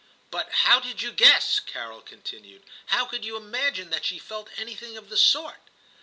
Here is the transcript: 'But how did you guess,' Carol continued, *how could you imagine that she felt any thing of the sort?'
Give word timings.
'But 0.31 0.51
how 0.51 0.79
did 0.79 1.03
you 1.03 1.11
guess,' 1.11 1.59
Carol 1.59 2.01
continued, 2.01 2.63
*how 2.87 3.05
could 3.05 3.23
you 3.23 3.37
imagine 3.37 3.91
that 3.91 4.03
she 4.03 4.17
felt 4.17 4.49
any 4.57 4.73
thing 4.73 4.97
of 4.97 5.09
the 5.09 5.15
sort?' 5.31 5.69